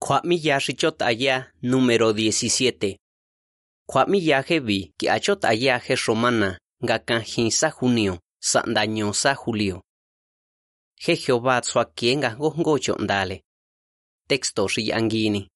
Kwamiya 0.00 0.60
Xichotaya 0.60 1.52
número 1.62 2.12
17. 2.12 2.96
Kwamiya 3.86 4.42
hebi 4.42 4.94
ki 4.98 5.08
achotaya 5.08 5.78
he 5.78 5.94
romana 6.06 6.58
nga 6.84 6.98
kanjin 6.98 7.50
sa 7.50 7.70
junio 7.70 8.18
sa 8.40 8.62
ndaño 8.62 9.12
sa 9.12 9.34
julio. 9.34 9.82
He 10.94 11.14
Jehová 11.16 11.60
tsuakie 11.60 12.16
nga 12.16 12.30
ngohgo 12.36 12.78
chondale. 12.78 13.42
Texto 14.28 14.66
angini. 14.94 15.48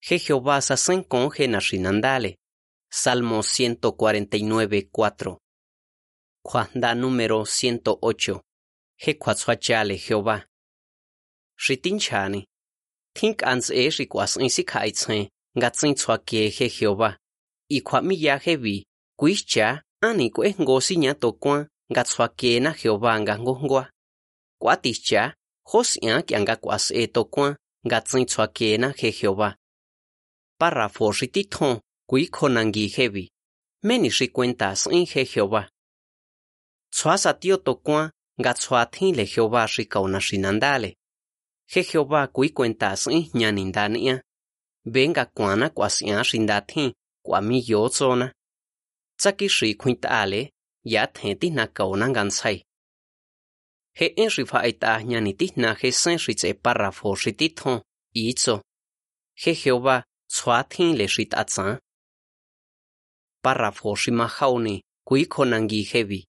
He 0.00 0.18
Jehová 0.18 0.60
sa 0.60 0.76
senkon 0.76 1.30
he 1.34 1.46
nashinandale. 1.46 2.36
Salmo 2.90 3.42
149, 3.42 4.88
4. 4.92 5.38
Kwanda 6.42 6.94
número 6.94 7.44
108. 7.44 8.40
He 8.96 9.14
kwatsuachale 9.14 9.96
Jehová. 9.96 10.44
Shitinchani. 11.56 12.46
Thin 13.16 13.32
k'ants'e 13.40 13.82
xi 13.96 14.04
k'uas'en 14.12 14.50
sikja'itsjen 14.56 15.22
nkats'en 15.56 15.94
tsjuake 15.96 16.42
je 16.56 16.66
Jehová. 16.76 17.10
Ikjua 17.76 18.00
míya 18.08 18.36
jevi 18.44 18.76
kuixcha 19.20 19.68
áni 20.06 20.26
k'uejnko 20.34 20.74
síña 20.86 21.12
tokuán 21.22 21.62
nga 21.90 22.02
tsjuakena 22.08 22.70
Jehová 22.80 23.12
nga 23.22 23.34
jnojnkoa. 23.40 23.84
K'uatixcha 24.60 25.22
jôs'ean 25.70 26.20
k'ia 26.26 26.38
nga 26.44 26.54
k'uas'e 26.62 27.02
tokuán 27.16 27.52
nkats'en 27.86 28.24
tsjuakena 28.28 28.88
je 28.98 29.08
Jehová. 29.18 29.48
Párrafo 30.60 31.06
xi 31.18 31.26
titjön 31.34 31.74
kuikjonangui 32.10 32.86
jevi. 32.94 33.24
Meni 33.86 34.10
xi 34.16 34.26
kuentas'en 34.34 35.04
je 35.10 35.22
Jehová. 35.32 35.62
Tsjuasatio 36.94 37.56
tokuán 37.66 38.10
nga 38.40 38.52
tsjuatjinle 38.58 39.24
Jehová 39.32 39.62
xi 39.72 39.84
kao 39.92 40.06
he 41.72 41.82
Jehová 41.82 42.28
kui 42.32 42.50
cuenta 42.50 42.94
ñanindania. 43.34 44.22
Venga 44.84 45.24
kuana 45.24 45.70
kwa 45.70 45.90
siya 45.90 46.24
shindati 46.24 46.94
kwa 47.24 47.40
mi 47.40 47.62
yo 47.66 47.88
zona. 47.88 48.32
Tsaki 49.18 49.48
shi 49.48 49.74
kuintale 49.74 50.14
ale 50.22 50.52
ya 50.84 51.06
tenti 51.06 51.50
na 51.50 51.66
kaunan 51.66 52.12
gansai. 52.12 52.62
He 53.98 54.06
en 54.16 54.30
rifa 54.30 54.66
ita 54.68 55.02
ñaniti 55.02 55.52
na 55.56 55.74
he 55.74 55.90
sen 55.92 56.18
shitze 56.18 56.54
parrafo 56.54 57.16
shititho 57.16 57.82
ito. 58.14 58.62
He 59.34 59.52
Jehová 59.54 60.02
tsua 60.28 60.64
tin 60.64 60.96
le 60.96 61.06
shitatza. 61.08 61.80
Parrafo 63.42 63.96
shima 63.96 64.26
hauni 64.28 64.82
kui 65.04 65.26
konangi 65.26 65.82
hevi. 65.82 66.26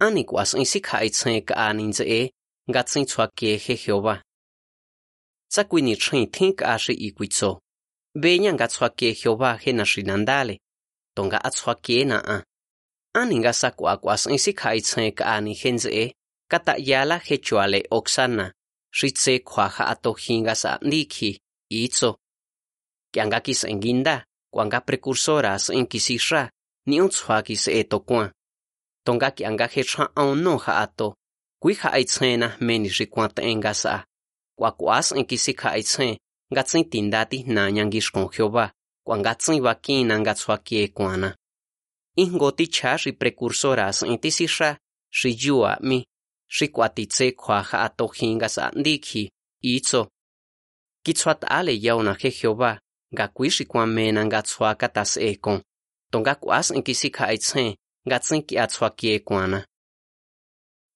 Ani 0.00 0.24
kwa 0.24 0.44
sin 0.46 0.64
sikha 0.64 0.98
ka 1.46 1.54
aninze 1.68 2.04
e 2.04 2.30
ngatsin 2.70 3.06
tsua 3.06 3.28
kie 3.36 3.56
he 3.58 3.74
Jehová. 3.76 4.22
tsakwini 5.54 5.94
chhin 6.02 6.26
thin 6.34 6.52
kaaxi 6.58 6.92
ikuitso. 7.06 7.50
Beñanga 8.22 8.66
tshuake 8.68 9.08
Jehová 9.20 9.50
jena 9.62 9.84
xinandale, 9.92 10.54
tonga 11.14 11.38
atshuake 11.48 12.04
na 12.10 12.18
a. 12.34 12.36
Aninga 13.20 13.52
sakuakuas 13.60 14.22
insi 14.34 14.52
kaitzen 14.60 15.12
kaani 15.18 15.54
jenze, 15.60 16.12
kata 16.50 16.74
yala 16.88 17.18
hechuale 17.26 17.80
oksana, 17.90 18.46
xitse 18.98 19.38
kwaja 19.48 19.84
atohinga 19.92 20.54
sa 20.54 20.78
ndiki, 20.82 21.30
itso. 21.70 22.10
Kianga 23.12 23.40
kis 23.40 23.64
enginda, 23.64 24.24
kuanga 24.52 24.80
precursoras 24.80 25.68
inkisisha, 25.68 26.50
ni 26.86 27.00
un 27.00 27.08
tshuakis 27.08 27.68
etokua. 27.68 28.32
Tonga 29.04 29.30
kianga 29.30 29.66
hechha 29.74 30.04
aon 30.16 30.38
noja 30.42 30.76
ato, 30.84 31.14
kuija 31.62 31.92
aitzena 31.92 32.56
meni 32.60 32.88
rikuanta 32.98 33.42
engasa. 33.42 34.04
kuakuas 34.56 35.12
en 35.12 35.26
sikha 35.38 35.70
ngatsin 36.52 36.84
tindati 36.90 37.42
nanyangishkon 37.46 38.28
Jehová, 38.30 38.70
kwa 39.06 39.18
ngatsin 39.18 39.62
wakin 39.62 40.06
na 40.06 40.18
ngatswa. 40.18 40.58
Ingoti 42.16 42.66
cha 42.66 42.98
si 42.98 43.12
prekursoras 43.12 44.02
inti 44.02 44.30
sisha, 44.30 44.78
si 45.12 45.34
jua 45.34 45.78
mi, 45.80 46.04
si 46.50 46.68
kuatitse 46.68 47.32
kwaha 47.32 47.82
ato 47.82 48.06
hinga 48.06 48.48
sa 48.48 48.70
ndikhi, 48.74 49.30
itso. 49.62 50.08
Kitswat 51.04 51.44
ale 51.48 51.78
yauna 51.82 52.12
na 52.12 52.18
he 52.20 52.30
Jehová, 52.30 52.78
gakwi 53.12 53.50
si 53.50 53.64
kwa 53.64 53.86
mena 53.86 54.28
ka 54.78 54.88
tas 54.88 55.16
ekon, 55.16 55.62
tonga 56.10 56.34
kuas 56.34 56.70
inki 56.70 56.94
sikha 56.94 57.26
ngatsin 58.06 58.42
ki 58.42 58.58
atswa 58.58 58.90
kiekwana. 58.90 59.66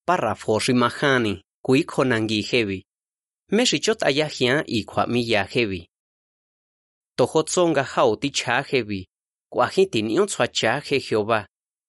Parrafo 0.06 0.60
si 0.60 0.72
mahani, 0.72 1.42
kuikho 1.64 2.04
nangi 2.04 2.42
hevi, 2.42 2.84
Mexichot 3.50 4.03
ayajian 4.03 4.62
y 4.66 4.84
cuamiya 4.84 5.48
hevi. 5.48 5.88
Tohotzonga 7.16 7.82
jauti 7.82 8.31
cha 8.31 8.62
hevi. 8.62 9.09
Cuajiti 9.50 10.03
ni 10.03 10.19
un 10.19 10.26
cha 10.26 10.81
he 10.81 11.00
Jehová. 11.00 11.47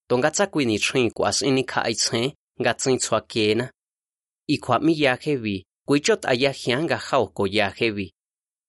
Tongatzacui 0.07 0.65
ni 0.65 0.79
chin 0.79 1.11
cuasini 1.11 1.65
kaitzen 1.65 2.31
gatsin 2.57 2.97
tsuakena. 2.97 3.71
Y 4.47 4.57
cuamiya 4.57 5.17
hevi. 5.21 5.65
Cuichot 5.85 6.25
ayajian 6.25 6.87
ga 6.87 6.97
jauco 6.97 7.45
ya 7.47 7.69
hevi. 7.69 8.13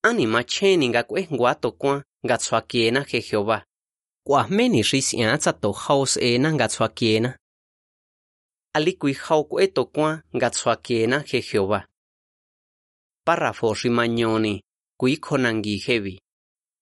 Anima 0.02 0.42
cheni 0.42 0.90
ga 0.90 1.04
cuenguato 1.04 1.70
cuan 1.78 2.02
gatsuakena 2.24 3.04
he 3.08 3.20
Jehová. 3.20 3.62
Cuasmeni 4.26 4.82
risian 4.82 5.38
tsato 5.38 5.72
jaus 5.72 6.16
ena 6.16 6.50
gatsuakena. 6.50 7.36
Alikui 8.74 9.14
jauco 9.14 9.60
eto 9.60 9.84
cuan 9.84 10.22
gatsuakena 10.34 11.22
he 11.22 11.40
Jehová. 11.40 11.89
Párrafos 13.26 13.84
imañoni 13.84 14.54
kuikhonanguijevi 15.00 16.14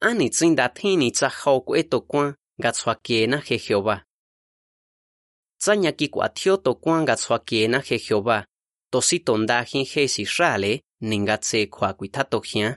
ánitsi 0.09 0.47
ndatjini 0.51 1.09
tsajao 1.17 1.59
k'uetokuán 1.67 2.35
nga 2.59 2.71
tsjuakiena 2.73 3.39
je 3.47 3.57
Jehová. 3.65 3.97
Tsánñakikuatjíó 5.61 6.55
tokuán 6.67 7.03
nga 7.03 7.15
tsjuakiena 7.17 7.79
je 7.89 7.97
Jehová. 8.07 8.39
Tositondájin 8.93 9.87
jesi 9.93 10.25
xáale 10.35 10.73
ninkatse 11.09 11.59
kjuakuitjátojián 11.75 12.75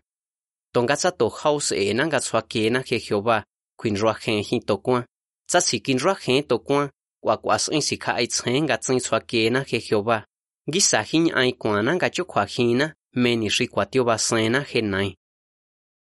tonkatsá 0.74 1.10
tojao 1.20 1.60
s'ena 1.68 2.04
nga 2.06 2.20
tsjuakiena 2.20 2.80
je 2.90 2.98
Jehová 3.06 3.38
kuinruajenjin 3.80 4.62
tokuán 4.70 5.04
tsasi 5.50 5.78
kinruajen 5.86 6.44
tokuán 6.52 6.88
k'uakuas'ín 7.24 7.82
sikja'aitsjeen 7.88 8.64
ngatsin 8.66 9.00
tsjuakiena 9.02 9.60
je 9.70 9.80
Jehová. 9.88 10.18
Nkísajin 10.68 11.24
ña'an 11.26 11.48
ikuanná 11.54 11.92
menišikwa 13.16 13.86
tyo 13.86 14.04
basena 14.04 14.66
genai 14.72 15.16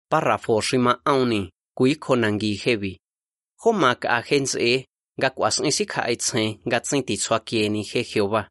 parrafo 0.10 0.62
xima 0.62 0.94
auni 1.06 1.50
kui 1.78 1.96
khonangi 1.96 2.54
hebi. 2.64 2.98
Jomak 3.62 4.06
agents 4.06 4.56
e 4.56 4.86
nga 5.20 5.30
kwasnisi 5.30 5.86
khaitse 5.86 6.42
nga 6.68 6.80
tsinti 6.80 7.18
tswakieni 7.18 7.82
he 7.92 8.02
Jehova 8.04 8.48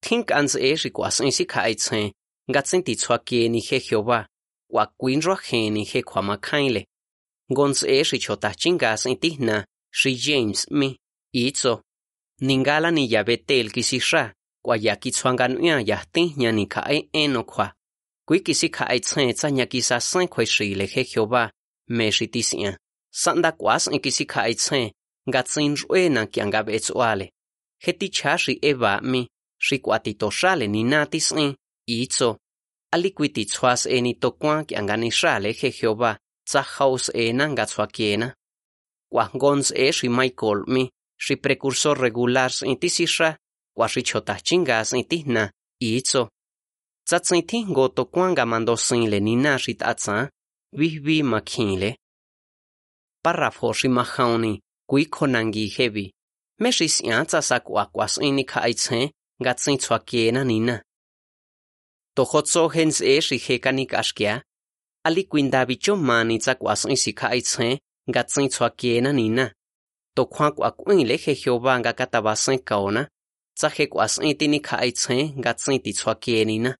think 0.00 0.30
ans 0.30 0.54
e 0.54 0.74
rikwasnisi 0.74 1.44
khaitse 1.44 2.12
nga 2.50 2.60
tsinti 2.62 2.94
tswakieni 2.96 3.60
he 3.68 3.78
Jehova 3.80 4.26
wa 4.70 4.86
kwinro 4.86 5.36
geni 5.46 5.84
he 5.84 6.00
khwamakhaile 6.02 6.82
ngons 7.52 7.82
e 7.82 8.02
richota 8.10 8.50
chingas 8.60 9.02
intihna 9.06 9.56
shi 9.98 10.14
James 10.14 10.60
mi 10.70 10.96
itso. 11.32 11.82
Ningala 12.40 12.90
ni 12.90 13.12
yabetel 13.12 13.70
kisisha 13.70 14.34
Kwa 14.62 14.76
ya 14.76 14.96
kitsuangan 14.96 15.56
uya 15.56 15.80
ya 15.80 16.04
tihnya 16.12 16.52
ni 16.52 16.66
ka 16.66 16.84
ai 16.84 17.08
eno 17.12 17.44
kwa. 17.44 17.72
Kui 18.26 18.40
kisi 18.40 18.68
ka 18.68 18.84
ai 18.84 19.00
tsen 19.00 19.32
tsa 19.34 19.48
le 19.48 20.86
he 20.86 21.04
Jehová. 21.04 21.50
Me 21.88 22.10
shi 22.10 22.26
tisian. 22.28 22.76
Sanda 23.10 23.52
kwas 23.52 23.86
in 23.88 24.00
kisi 24.00 24.24
ka 24.26 24.40
ai 24.42 24.54
tsen. 24.54 24.90
Nga 25.28 25.42
tsin 25.42 25.76
rue 25.76 26.08
na 26.08 26.26
kia 26.26 26.44
nga 26.46 26.62
betsuale. 26.62 27.30
He 27.78 27.92
ti 27.92 28.08
cha 28.08 28.36
shi 28.36 28.58
eva 28.62 29.00
mi. 29.02 29.26
Shi 29.58 29.78
kwa 29.78 29.98
ti 29.98 30.14
to 30.14 30.30
shale 30.30 30.66
ni 30.68 30.84
na 30.84 31.06
tisin. 31.06 31.54
Itso. 31.88 32.36
Ali 32.92 33.10
kui 33.10 33.28
ti 33.28 33.44
tsuas 33.44 33.86
e 33.86 34.00
ni 34.00 34.14
to 34.14 34.30
kwa 34.30 34.64
kia 34.64 34.82
nga 34.82 34.96
ni 34.96 35.10
shale 35.10 35.52
he 35.52 35.70
Jehová. 35.70 36.16
Tsa 36.44 36.62
haus 36.62 37.10
e 37.14 37.32
na 37.32 37.48
nga 37.48 37.66
tsua 37.66 37.86
kiena. 37.86 38.34
Kwa 39.10 39.30
ngons 39.34 39.72
e 39.74 39.92
shi 39.92 40.08
Michael 40.08 40.64
mi. 40.66 40.90
Shi 41.16 41.36
precursor 41.36 41.96
regular 41.98 42.50
in 42.64 42.76
tisisha. 42.76 43.36
wa 43.80 43.86
xichotahchinga 43.92 44.76
sintijna 44.90 45.42
iitso 45.88 46.22
tsatsintingo 47.06 47.84
tokuanga 47.96 48.44
mandosinle 48.52 49.18
nina 49.26 49.52
xitatsan 49.64 50.22
wihwi 50.78 51.16
makjinle 51.32 51.90
párrafo 53.24 53.68
ximajauni 53.78 54.52
kuikhonangi 54.90 55.64
jevi 55.76 56.06
me 56.62 56.70
xisian 56.76 57.24
tsasakuakuas'ini 57.26 58.44
kja'aitsjen 58.50 59.06
ngatsin 59.42 59.78
tsuakiena 59.78 60.42
nina. 60.44 60.76
Tojotso 62.16 62.62
jens'e 62.74 63.20
xijekani 63.26 63.84
k'axkia 63.90 64.34
ali 65.06 65.22
kuindavichomani 65.30 66.36
tsakuas'in 66.38 66.98
sikja'aitsjen 67.04 67.78
ngatsin 68.10 68.48
tsuakiena 68.52 69.10
nina 69.12 69.44
tokjuan 70.16 70.52
kuak'uinle 70.56 71.16
je 71.22 71.32
jehová 71.40 71.72
nga 71.80 71.92
katabas'en 71.98 72.58
kaona. 72.68 73.02
Tsa 73.60 73.68
he 73.76 73.84
kwa 73.92 74.08
sin 74.08 74.32
ti 74.38 74.46
ni 74.48 74.58
ka 74.66 74.76
ai 74.84 74.92
tsen 74.96 75.22
nga 75.38 75.52
tsin 75.54 75.78
ti 75.84 75.92
tsua 75.92 76.14
kieni 76.22 76.56
na. 76.64 76.72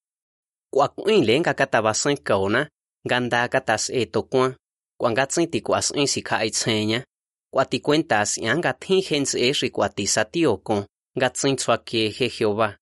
Kwa 0.73 0.87
kuin 0.89 1.21
le 1.29 1.35
nga 1.41 1.53
kataba 1.61 1.93
sen 2.03 2.17
kaona. 2.29 2.63
ganda 3.05 3.49
gatas 3.49 3.91
e 3.91 4.07
to 4.07 4.23
kwa 4.23 4.57
kwa 5.01 5.11
ngatsin 5.11 5.51
ti 5.51 5.61
kwas 5.61 5.91
in 5.91 6.07
si 6.07 6.21
khai 6.23 6.51
tsenya 6.51 7.05
kwa 7.53 7.65
ti 7.65 7.81
cuentas 7.81 8.39
yang 8.39 8.61
ga 8.61 8.73
thin 8.73 9.03
hens 9.03 9.35
e 9.35 9.53
ri 9.53 9.71
kwa 9.71 9.89
ti 9.89 10.07
satio 10.07 10.57
kon 10.57 10.85
ngatsin 11.17 11.57
tswa 11.57 11.77
ke 11.79 12.11
he 12.17 12.29
Jehová 12.29 12.77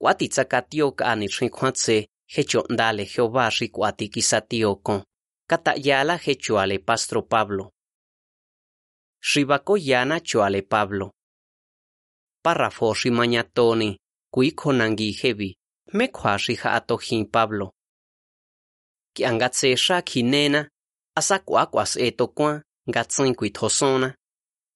kwa 0.00 0.14
ti 0.14 0.28
tsakatio 0.28 0.92
ka 0.92 1.14
ni 1.16 1.28
thrin 1.28 1.50
khwatse 1.50 2.06
he 2.32 2.42
cho 2.44 2.60
ndale 2.68 3.04
Jehová 3.04 3.48
ri 3.60 3.68
kwa 3.68 3.92
ti 3.92 4.08
kisatio 4.08 4.76
kon 4.76 5.00
kata 5.50 5.72
yala 5.76 6.16
he 6.16 6.34
chuale 6.34 6.78
pastro 6.78 7.22
Pablo 7.22 7.72
Shibako 9.20 9.76
yana 9.76 10.20
chuale 10.20 10.62
Pablo 10.62 11.10
Párrafo 12.46 12.86
rimañatoni 13.00 13.88
kui 14.34 14.48
khonangi 14.60 15.08
hevi 15.20 15.48
me 15.96 16.04
khwa 16.16 16.32
ri 16.44 16.54
ha 16.62 16.68
atohin 16.78 17.24
Pablo. 17.34 17.66
Ki 19.14 19.22
angatse 19.30 19.76
sha 19.76 20.02
kinena 20.02 20.60
asa 21.18 21.38
kwa 21.38 21.66
kwas 21.72 21.96
e 21.96 22.10
to 22.18 22.26
kwa 22.36 22.62
ngatsin 22.90 23.34
kui 23.38 23.50
thosona. 23.50 24.08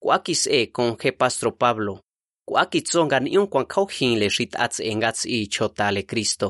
Kwa 0.02 0.18
kis 0.18 0.42
e 0.46 0.66
kon 0.66 0.96
he 1.02 1.10
pastro 1.12 1.50
Pablo. 1.52 2.00
Kwa 2.48 2.66
ki 2.66 2.80
tsonga 2.82 3.20
ni 3.20 3.38
un 3.38 3.46
kwa 3.46 3.64
khau 3.72 3.86
hin 3.86 4.18
le 4.18 4.28
rit 4.36 4.52
ats 4.64 4.80
e 4.80 4.90
ngats 4.94 5.20
i 5.26 5.46
chotale 5.54 6.02
Cristo. 6.10 6.48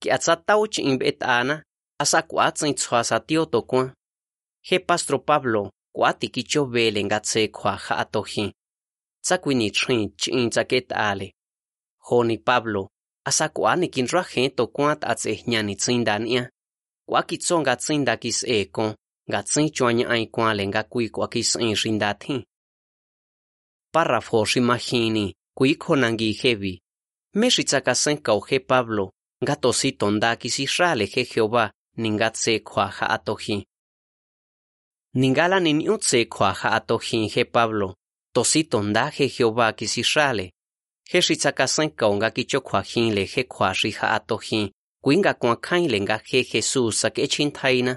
Ki 0.00 0.10
atsa 0.10 0.34
tauch 0.36 0.78
in 0.78 0.98
bet 0.98 1.22
ana 1.22 1.62
asa 2.02 2.22
kwa 2.22 2.50
tsin 2.52 2.74
tswa 2.74 3.04
sa 3.04 3.20
tio 3.20 3.44
to 3.52 3.62
kwa. 3.62 3.94
He 4.68 4.78
pastro 4.78 5.18
Pablo 5.18 5.70
kwa 5.92 6.12
ti 6.12 6.28
ki 6.28 6.42
cho 6.42 6.64
vele 6.64 7.00
ngatse 9.28 9.40
khwa 9.40 9.66
ha 9.66 9.66
atohin 9.66 9.66
tsakwini 9.66 9.70
trin 9.70 10.16
chin 10.16 10.50
tsaket 10.50 10.92
ale 10.92 11.32
honi 11.98 12.38
Pablo 12.38 12.88
asa 13.24 13.48
kwa 13.48 13.76
ni 13.76 13.88
kin 13.88 14.06
ra 14.06 14.22
hen 14.22 14.50
to 14.50 14.66
kwa 14.66 14.96
ats 15.02 15.26
e 15.26 15.42
nyani 15.46 15.76
tsindania. 15.76 16.50
Kwa 17.08 17.22
ki 17.22 17.38
tsonga 17.38 17.76
tsinda 17.76 18.16
kis 18.16 18.44
e 18.44 18.64
kon 18.64 18.94
nga 19.28 19.42
tsin 19.42 19.70
chuanya 19.70 20.08
ai 20.08 20.26
kwa 20.26 20.54
le 20.54 20.66
nga 20.66 20.82
kui 20.82 21.08
kwa 21.08 21.28
kis 21.28 21.54
in 21.56 21.74
rinda 21.74 22.14
thi 22.14 22.44
párrafo 23.92 24.44
rimahini 24.44 25.34
kui 25.54 25.74
khonangi 25.74 26.32
hevi 26.32 26.80
me 27.34 27.48
ritsaka 27.48 27.94
sen 27.94 28.18
kau 28.22 28.40
he 28.48 28.58
Pablo 28.58 29.10
nga 29.42 29.56
tosi 29.56 29.92
tonda 29.92 30.36
kisi 30.36 30.66
rale 30.78 31.06
he 31.06 31.22
Jehová 31.24 31.70
ninga 31.96 32.30
tse 32.30 32.60
khwa 32.60 32.86
ha 32.96 33.06
atohi 33.16 33.66
ningala 35.14 35.60
nin 35.60 35.88
utse 35.88 36.24
khwa 36.24 36.52
ha 36.52 36.68
atohi 36.78 37.28
he 37.34 37.44
Pablo 37.44 37.94
tosi 38.36 38.60
tonda 38.72 39.04
he 39.16 39.26
Jehová 39.34 39.66
kisi 39.78 40.02
rale 40.14 40.46
he 41.10 41.18
ritsaka 41.26 41.66
sen 41.74 41.90
kau 42.00 42.12
nga 42.16 42.28
kicho 42.36 42.60
khwa 42.66 42.80
hin 42.90 43.14
le 43.16 43.24
he 43.32 43.42
khwa 43.52 43.68
ri 43.80 43.90
ha 43.98 44.06
atohi 44.18 44.62
kuinga 45.04 45.32
kwa 45.40 45.54
khain 45.66 45.86
le 45.92 45.98
nga 46.04 46.16
he 46.28 46.40
Jesús 46.52 46.92
sa 47.00 47.08
ke 47.14 47.24
chin 47.32 47.50
thaina 47.58 47.94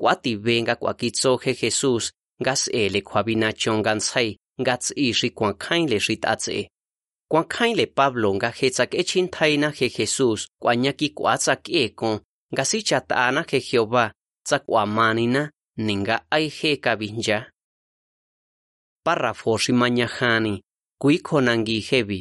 kwa 0.00 0.14
ti 0.16 0.36
venga 0.36 0.76
kwa 0.76 0.94
kitso 0.94 1.36
he 1.42 1.52
Jesús. 1.52 2.12
Ngas 2.42 2.68
ele 2.68 3.00
kwa 3.00 3.22
bina 3.22 3.52
chongan 3.52 4.00
sai 4.00 4.36
ngats 4.60 4.92
i 4.96 5.12
ri 5.12 5.30
kwa 5.30 5.54
khain 5.54 5.88
le 5.88 5.98
rit 6.08 6.24
atse 6.24 6.68
kwa 7.30 7.44
khain 7.44 7.76
le 7.76 7.86
Pablo 7.86 8.34
nga 8.34 8.52
e 8.90 9.02
chin 9.04 9.28
thaina 9.28 9.70
he 9.70 9.88
Jesús. 9.88 10.46
Kwa 10.60 10.76
nyaki 10.76 11.08
kwa 11.08 11.38
tsak 11.38 11.68
e 11.68 11.88
kon 11.88 12.20
nga 12.52 12.64
si 12.64 12.82
chatana 12.82 13.44
he 13.50 13.58
Jehová. 13.58 14.12
Tsak 14.44 14.62
wa 14.68 14.86
manina 14.86 15.50
ninga 15.78 16.16
ai 16.30 16.48
he 16.48 16.76
kabinja 16.76 17.50
párrafo 19.06 19.50
rimanyahani 19.64 20.54
kui 21.00 21.16
khonangi 21.26 21.78
hevi 21.88 22.20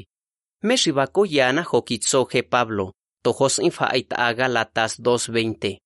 me 0.66 0.76
ribako 0.84 1.22
yana 1.38 1.62
hokitso 1.70 2.20
he 2.32 2.42
Pablo 2.54 2.86
tojos 3.24 3.56
infa 3.68 3.86
aita 3.96 4.34
Galatas 4.40 4.92
2:20 5.00 5.78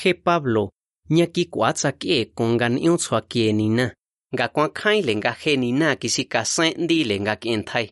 he 0.00 0.10
Pablo 0.26 0.62
nyaki 1.10 1.44
kwatsa 1.52 1.90
ke 2.00 2.16
kongan 2.38 2.78
iu 2.78 2.96
tswa 3.02 3.20
ke 3.30 3.52
nina. 3.52 3.86
Nga 4.34 4.46
kwa 4.54 4.66
khain 4.78 5.02
le 5.06 5.12
nga 5.18 5.32
he 5.40 5.52
nina 5.56 5.88
kisi 6.00 6.24
ka 6.32 6.42
sen 6.54 6.86
di 6.88 6.98
le 7.08 7.16
nga 7.24 7.34
ken 7.42 7.62
thai 7.68 7.86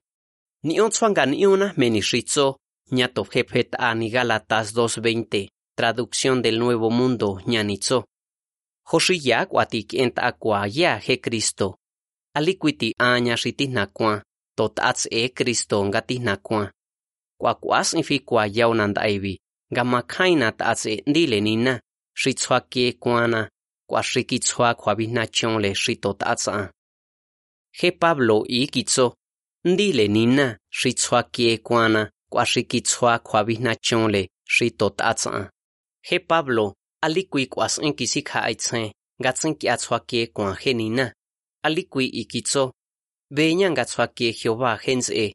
ni 0.67 0.73
iu 0.79 0.87
tswa 0.95 1.07
nga 1.11 1.25
ni 1.27 1.47
una 1.47 1.67
meni 1.81 2.01
ritzo 2.11 2.47
nya 2.97 3.07
to 3.15 3.23
jepet 3.33 3.71
ani 3.89 4.07
Galatas 4.15 4.67
2:20 4.75 5.49
traducción 5.79 6.37
del 6.45 6.57
nuevo 6.63 6.89
mundo 6.99 7.29
ñanitzo 7.53 7.99
hoshi 8.91 9.29
ya 9.29 9.47
kwati 9.47 9.83
kenta 9.83 10.33
kwa 10.33 10.69
ya 10.73 10.97
he 10.97 11.17
Cristo. 11.17 11.79
Alikwiti 12.35 12.95
anya 12.99 13.35
riti 13.35 13.67
na 13.67 13.87
kwa 13.87 14.23
tot 14.57 14.79
ats 14.81 15.09
e 15.11 15.29
Cristo 15.29 15.85
nga 15.87 16.01
ti 16.03 16.19
na 16.19 16.37
kwa 16.37 16.73
kwa 17.41 17.55
kwa 17.55 17.85
signifi 17.85 18.19
kwa 18.19 18.47
yau 18.47 18.75
nandaivi 18.75 19.41
nga 19.73 19.85
makhaina 19.85 20.53
tats 20.53 20.87
e 20.87 21.03
ndile 21.07 21.41
nina 21.41 21.81
shi 22.15 22.35
tswa 22.35 22.61
ke 22.61 22.93
kwana 22.93 23.51
kwa 23.89 24.03
shi 24.03 24.25
ki 24.25 24.39
tswa 24.39 24.75
kwa 24.75 24.95
bina 24.95 25.27
chon 25.27 25.63
le 25.63 25.75
shi 25.75 25.97
tot 25.97 26.23
atsa 26.23 26.73
he 27.79 27.91
Pablo 27.91 28.45
i 28.49 28.67
kitso 28.67 29.15
ndile 29.65 30.09
nina 30.09 30.59
shi 30.71 30.93
tswa 30.95 31.23
ke 31.23 31.59
kwana 31.59 32.11
kwa 32.31 32.47
shi 32.47 32.63
ki 32.63 32.81
tswa 32.81 33.19
kwa 33.19 33.45
bina 33.45 33.77
chon 33.77 34.11
le 34.11 34.29
shi 34.45 34.71
tot 34.71 35.01
atsa 35.01 35.51
he 36.03 36.19
Pablo 36.19 36.75
alikui 37.01 37.47
kwa 37.47 37.69
sin 37.69 37.95
kisi 37.95 38.23
kha 38.23 38.43
aitsen 38.49 38.91
nga 39.21 39.33
tsin 39.33 39.55
ki 39.55 39.67
atswa 39.75 39.99
ke 40.01 40.27
kwa 40.35 40.55
he 40.63 40.73
nina 40.75 41.07
alikui 41.67 42.07
i 42.07 42.25
kitso 42.25 42.73
beña 43.35 43.69
nga 43.71 43.85
tswa 43.85 44.07
ke 44.17 44.33
Jehová 44.39 44.73
hense 44.85 45.33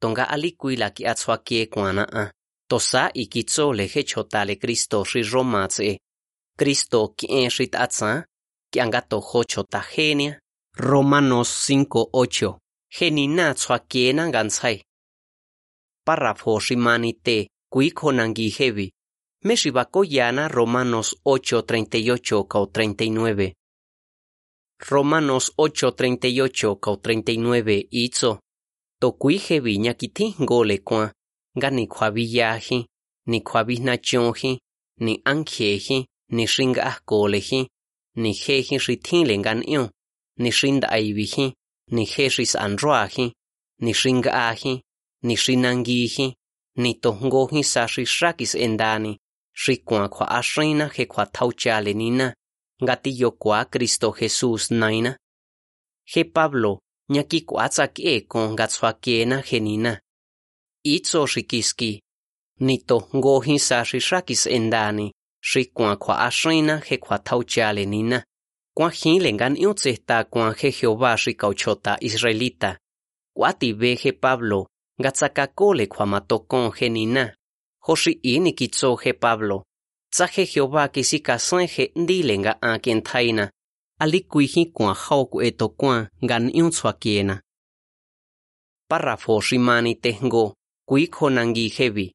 tonga 0.00 0.24
alikui 0.34 0.76
la 0.76 0.88
ki 0.96 1.02
atswa 1.12 1.36
ke 1.46 1.66
kwana 1.72 2.04
a 2.22 2.24
tosa 2.70 3.02
i 3.14 3.24
kitso 3.32 3.72
le 3.72 3.84
he 3.92 4.02
chotale 4.10 4.54
Cristo 4.62 5.04
ri 5.12 5.22
Roma 5.32 5.62
tse 5.68 5.98
Cristo 6.58 6.98
ki 7.16 7.26
en 7.38 7.50
rit 7.58 7.74
atsa 7.84 8.24
ki 8.70 8.78
anga 8.84 9.00
to 9.10 9.18
ho 9.28 9.40
chota 9.44 9.80
genia 9.92 10.38
Romanos 10.76 11.50
5:8 11.68 12.58
genina 12.96 13.54
tswa 13.54 13.78
ke 13.90 14.12
na 14.12 14.30
gansai 14.34 14.82
párrafo 16.06 16.58
rimanite 16.66 17.36
kui 17.72 17.90
khonangi 17.90 18.48
hevi 19.44 19.48
me 19.48 19.56
shibako 19.56 20.04
yana 20.04 20.48
Romanos 20.48 21.16
8:38 21.24 22.48
kau 22.48 22.64
39 22.66 23.52
Romanos 24.90 25.52
8:38 25.58 26.76
kau 26.80 26.96
39 26.96 27.86
itso 27.90 28.38
to 29.00 29.12
kui 29.12 29.38
hevi 29.38 29.78
nyakiti 29.78 30.34
ngole 30.40 30.78
kwa 30.78 31.12
nga 31.58 31.70
ni 31.70 31.86
khwabiyahi 31.86 32.86
ni 33.26 33.40
khwabinachonhi 33.40 34.58
ni 35.00 35.20
ankjehi 35.24 36.06
ni 36.30 36.46
xinga 36.46 37.00
kolehi 37.04 37.68
ni 38.16 38.32
jehi 38.32 38.78
rithin 38.78 39.26
le 39.26 39.36
ngan'yo 39.38 39.90
ni 40.38 40.50
xinda 40.50 40.88
aivihi 40.88 41.52
ni 41.90 42.04
je 42.06 42.28
risanruahi 42.28 43.32
ni 43.80 43.92
xingaahi 43.92 44.80
ni 45.22 45.36
xinangihi 45.36 46.34
ni 46.76 46.94
tohngohi 46.94 47.62
sa 47.62 47.86
endani 48.54 49.18
xikua 49.62 50.08
khwa 50.08 50.26
axrina 50.38 50.86
je 50.94 51.04
khwa 51.06 51.24
thauchale 51.26 51.92
nina. 51.94 52.34
Kwa 53.38 53.64
Cristo 53.64 54.08
Jesús 54.18 54.70
naina. 54.70 55.16
Je 56.12 56.24
Pablo 56.24 56.78
nyaki 57.08 57.40
kwatsa 57.40 57.86
ke 57.88 58.20
kon 58.28 58.52
ngatswa 58.52 58.92
kena 58.92 59.42
genina 59.42 60.00
itso 60.84 61.24
rikiski 61.26 62.00
ni 62.60 62.76
tohngohi 62.88 63.58
sa 63.58 63.84
xixrakis 63.88 64.46
endani 64.56 65.06
xikua 65.50 65.96
khwa 66.02 66.14
axrina 66.26 66.74
je 66.86 66.96
khwa 67.04 67.18
thauchale 67.18 67.84
nina. 67.86 68.18
Kwa 68.76 68.90
hin 68.90 69.22
le 69.22 69.30
ngan 69.32 69.56
iutse 69.56 69.92
ta 70.08 70.24
kwa 70.24 70.54
je 70.58 70.68
Jehová 70.78 71.16
xikauchota 71.22 71.92
israelita. 72.00 72.70
Kwati 73.36 73.72
ve 73.72 73.96
je 74.02 74.12
Pablo 74.12 74.66
ngatsakakole 75.00 75.86
khwa 75.86 76.06
matokon 76.06 76.72
genina 76.78 77.24
hoshi 77.86 78.12
ini 78.22 78.52
Pablo. 79.20 79.64
Tsa 80.10 80.26
je 80.26 80.46
Jehová 80.46 80.88
kisika 80.88 81.38
sen 81.38 81.66
je 81.66 81.92
ndile 81.94 82.38
nga 82.38 82.62
anken 82.62 83.02
thaina 83.02 83.50
alikui 84.00 84.46
hi 84.46 84.66
kwa 84.66 84.94
hau 84.94 85.26
ku 85.26 85.42
eto 85.42 85.68
kwa 85.68 86.08
ngan 86.24 86.50
iutswa 86.54 86.92
kiena. 86.92 87.40
Párrafo 88.88 89.40
rimani 89.40 89.94
tengo 89.94 90.54
kui 90.88 91.06
khonangi 91.06 91.68
hevi 91.68 92.14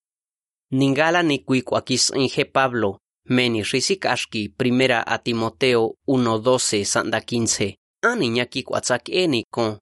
ningala 0.71 1.23
ni 1.23 1.39
kui 1.39 1.61
kwa 1.61 1.81
kis 1.81 2.11
je 2.35 2.45
Pablo 2.45 2.99
meni 3.29 3.63
risikashki 3.63 4.49
primera 4.49 5.03
a 5.07 5.17
Timoteo 5.17 5.95
1:12 6.07 6.83
sanda 6.85 7.19
15 7.19 7.75
ani 8.01 8.29
nyaki 8.29 8.63
kwatsak 8.63 9.09
eni 9.09 9.43
kon 9.51 9.77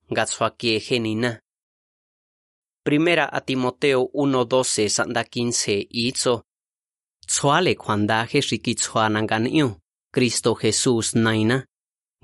kie 0.58 0.80
genina 0.80 1.40
Primera 2.88 3.26
a 3.34 3.42
Timoteo 3.42 4.10
1:12 4.14 4.90
sanda 4.90 5.24
15 5.24 5.88
itso 5.90 6.44
Tsuale 7.28 7.76
kwandaje 7.76 8.42
shiki 8.42 8.76
tsuana 8.76 9.24
nganiu 9.24 9.76
Cristo 10.14 10.56
Jesús 10.62 11.16
naina 11.16 11.66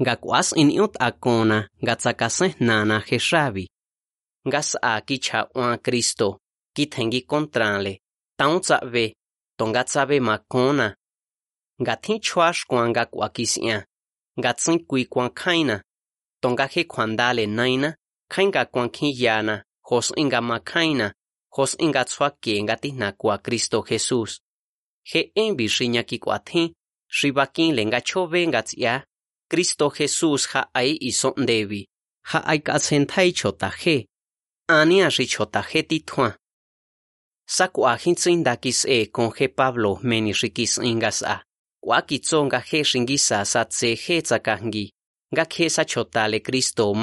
nga 0.01 0.15
kwas 0.15 0.53
in 0.55 0.72
iut 0.72 0.96
akona 1.00 1.58
nga 1.84 1.96
tsakase 1.96 2.48
nana 2.60 3.03
jeshabi 3.10 3.65
nga 4.48 4.62
sa 4.62 5.01
kicha 5.08 5.39
ua 5.55 5.77
Cristo 5.86 6.27
kithengi 6.75 7.22
kontrale 7.22 7.93
taun 8.39 8.62
tsabe 8.62 9.05
tonga 9.58 9.84
tsabe 9.84 10.17
makona 10.20 10.88
nga 11.82 11.93
thin 12.03 12.20
chua 12.25 12.53
shkwan 12.58 12.88
nga 12.89 13.03
kwa 13.05 13.27
kisya 13.36 13.77
nga 14.39 14.51
tsin 14.53 14.79
kui 14.88 15.03
kwan 15.12 15.29
khaina 15.39 15.75
tonga 16.41 16.65
he 16.74 16.82
khwandale 16.91 17.43
naina 17.58 17.89
khainga 18.34 18.63
kwan 18.74 18.89
khiyana 18.96 19.55
hos 19.93 20.09
inga 20.17 20.41
ma 20.41 20.57
khaina 20.59 21.13
hos 21.55 21.75
inga 21.85 22.03
chwa 22.05 22.29
ke 22.43 22.53
nga 22.63 22.75
tihna 22.81 23.07
kwa 23.12 23.38
Kristo 23.38 23.85
Jesus 23.89 24.41
he 25.12 25.31
enbi 25.35 25.69
shinya 25.69 26.03
ki 26.03 26.17
kwa 26.17 26.39
thin 26.39 26.73
shibakin 27.17 27.75
le 27.75 27.83
nga 27.85 28.01
chove 28.01 28.41
nga 28.47 28.62
tsia 28.63 29.05
Kristo 29.51 29.93
Jesus 29.97 30.41
ha 30.51 30.62
ai 30.73 30.97
ison 31.09 31.45
devi 31.45 31.81
ha 32.29 32.39
ai 32.51 32.59
ka 32.59 32.79
senthai 32.79 33.31
chota 33.39 33.69
he. 33.69 34.07
Ania 34.67 35.12
shi 35.12 35.25
chota 35.33 35.62
he 35.62 35.81
ti 35.83 36.00
thwa 36.00 36.29
sakwa 37.55 37.93
hin 38.01 38.15
tsin 38.15 38.43
da 38.43 38.55
kis 38.55 38.85
e 38.85 39.05
con 39.15 39.29
he 39.38 39.47
Pablo 39.47 40.00
meni 40.09 40.33
shikis 40.33 40.73
ingas 40.89 41.21
a 41.21 41.35
kwa 41.83 42.01
ki 42.01 42.17
tsonga 42.19 42.59
he 42.69 42.79
shingisa 42.83 43.45
sa 43.45 43.62
tse 43.65 43.89
he 44.03 44.21
tsakangi 44.21 44.85
nga 45.33 45.45
khe 45.45 45.69
sa 45.69 45.83
chota 45.83 46.23
le 46.31 46.39
Kristo 46.39 46.93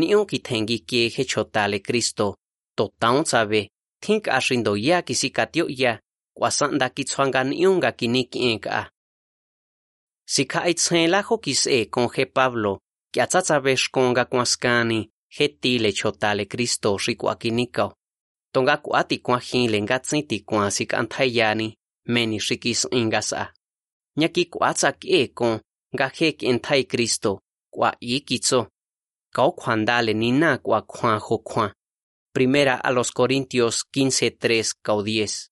ma 0.00 0.06
hi 0.06 0.08
ni 0.08 0.14
on 0.14 0.26
ki 0.26 0.38
thengi 0.38 0.78
ke 0.88 1.10
he 1.14 1.24
chota 1.24 1.68
le 1.68 1.78
Kristo 1.78 2.34
to 2.76 2.88
taun 3.00 3.24
sabe 3.24 3.68
think 4.00 4.28
a 4.28 4.40
shindo 4.40 4.76
ya 4.76 5.02
kisi 5.02 5.30
katyo 5.30 5.66
ya 5.68 6.00
kwa 6.34 6.50
sanda 6.50 6.88
ki 6.88 7.04
tswanga 7.04 7.44
ni 7.44 7.66
on 7.66 7.80
ga 7.80 7.92
kini 7.92 8.24
ki 8.24 8.58
ka 8.58 8.90
Sika 10.26 10.62
ai 10.62 10.74
tsen 10.74 11.10
la 11.10 11.22
ho 11.22 11.38
kis 11.38 11.66
e 11.66 11.84
con 11.84 12.08
he 12.14 12.24
Pablo 12.26 12.78
vesh 13.62 13.90
konga 13.90 14.24
kwaskani 14.24 15.10
he 15.28 15.48
ti 15.48 15.78
le 15.78 15.92
chota 15.92 16.34
le 16.34 16.44
Kristo 16.46 16.98
shi 16.98 17.14
kwa 17.16 17.34
kinikao 17.36 17.94
tonga 18.52 18.76
kwa 18.76 19.04
ti 19.04 19.18
kwa 19.18 19.38
hin 19.38 19.70
le 19.70 19.80
nga 19.82 19.98
tsin 19.98 20.26
ti 20.28 20.40
kwa 20.40 20.70
si 20.70 20.86
kan 20.86 21.06
thayani 21.08 21.76
meni 22.06 22.40
shikis 22.40 22.86
ingasa 22.90 23.52
nyaki 24.16 24.44
kwa 24.44 24.74
tsa 24.74 24.92
ke 24.92 25.28
kon 25.34 25.60
nga 25.94 26.08
he 26.16 26.32
ken 26.32 26.58
thai 29.34 29.50
Kristo 29.50 29.52
kwa 29.52 29.52
i 29.52 29.52
kitso 29.52 29.52
kau 29.52 29.52
khwanda 29.52 30.02
ni 30.02 30.32
na 30.32 30.58
kwa 30.58 30.82
khwa 30.82 31.18
ho 31.18 31.38
khwa 31.38 31.74
Primera 32.32 32.80
a 32.84 32.90
los 32.90 33.10
Corintios 33.10 33.84
15:3 33.92 34.74
kau 34.82 35.02
10 35.02 35.48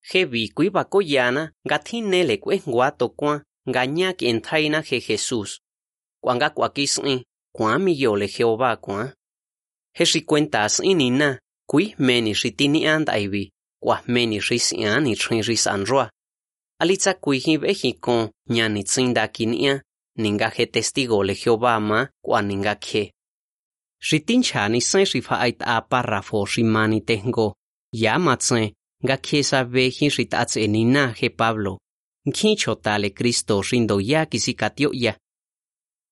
He 0.00 0.24
vi 0.24 0.48
kui 0.48 0.70
ba 0.70 0.84
ko 0.84 1.00
yana 1.00 1.52
nga 1.66 1.78
thin 1.78 2.10
ne 2.10 2.24
le 2.24 2.36
kwe 2.36 2.62
ngwa 2.68 2.90
to 2.90 3.08
kwa 3.08 3.42
nga 3.68 3.86
nya 3.86 4.12
ken 4.12 4.40
thai 4.40 4.68
na 4.68 4.80
he 4.80 5.00
Jesus 5.00 5.60
kwa 6.22 6.34
nga 6.34 6.50
kwa 6.50 6.68
kisin 6.68 7.24
kwa 7.52 7.78
mi 7.78 8.00
yo 8.00 8.16
le 8.16 8.26
Jehová 8.26 8.76
kwa 8.76 9.12
he 9.92 10.06
shi 10.06 10.20
cuenta 10.20 10.68
sin 10.68 11.18
na 11.18 11.38
kui 11.66 11.94
meni 11.98 12.34
shi 12.34 12.50
tini 12.50 12.86
and 12.86 13.08
aivi 13.10 13.52
kwa 13.82 14.02
meni 14.06 14.40
shi 14.40 14.58
sian 14.58 15.02
ni 15.02 15.16
trin 15.16 15.42
shi 15.42 15.56
san 15.56 15.84
roa 15.84 16.10
alitza 16.80 17.14
kui 17.14 17.38
hi 17.38 17.56
ve 17.56 17.72
hi 17.72 17.92
kon 17.92 18.30
nya 18.48 18.68
ni 18.68 18.84
tsinda 18.84 19.28
kinia 19.28 19.82
ninga 20.18 20.48
he 20.56 20.66
testigo 20.66 21.22
le 21.22 21.34
Jehová 21.34 21.80
ma 21.80 22.06
kwa 22.24 22.42
ninga 22.42 22.74
khe 22.74 23.12
shi 24.00 24.20
tincha 24.20 24.68
ni 24.68 24.80
sen 24.80 25.04
shi 25.04 25.20
fa 25.20 25.36
ait 25.46 25.60
a 25.60 25.80
párrafo 25.90 26.46
shi 26.46 26.62
mani 26.62 27.00
tengo. 27.00 27.54
Ya 27.92 28.18
ma 28.18 28.36
tsen 28.36 28.72
nga 29.04 29.16
khe 29.16 29.42
sa 29.42 29.64
ve 29.64 29.90
hi 29.96 30.08
shi 30.14 30.24
ta 30.32 30.44
tse 30.44 30.66
ni 30.66 30.84
na 30.84 31.12
he 31.18 31.28
Pablo. 31.28 31.78
Nkhi 32.28 32.56
chota 32.56 32.98
le 32.98 33.10
Cristo 33.10 33.62
shindo 33.62 34.00
ya 34.00 34.26
kisi 34.26 34.54
katyo 34.54 34.90
ya. 34.92 35.16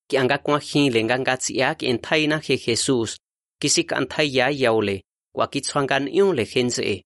Ki 0.09 0.17
anga 0.17 0.37
kwa 0.37 0.59
hin 0.59 0.93
le 0.93 1.03
nga 1.03 1.17
nga 1.19 1.37
tsia 1.37 1.75
ki 1.75 1.85
en 1.91 1.99
thai 2.05 2.27
na 2.27 2.37
he 2.45 2.57
Jesus 2.57 3.17
kisi 3.61 3.83
kan 3.83 4.05
thai 4.07 4.35
ya 4.37 4.49
yaule 4.49 5.03
kwa 5.35 5.47
ki 5.47 5.61
chwangan 5.61 6.07
yon 6.07 6.35
le 6.35 6.45
henze 6.53 6.83
e 6.95 6.97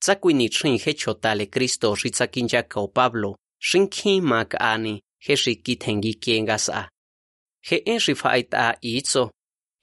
tsa 0.00 0.14
kui 0.20 0.34
ni 0.34 0.48
trin 0.48 0.78
he 0.78 0.92
chota 0.94 1.34
le 1.34 1.46
Kristo 1.46 1.94
shi 1.94 2.10
tsa 2.10 2.26
kinja 2.26 2.62
ko 2.62 2.88
Pablo. 2.88 3.36
Shin 3.58 3.88
khi 3.88 4.20
ma 4.20 4.44
ka 4.44 4.58
ani 4.60 5.00
he 5.24 5.34
shi 5.36 5.54
ki 5.64 5.74
thengi 5.82 6.12
ke 6.22 6.34
nga 6.42 6.58
sa 6.58 6.88
he 7.68 7.76
en 7.86 7.98
shi 7.98 8.14
fa 8.14 8.38
ita 8.38 8.76
itso. 8.82 9.30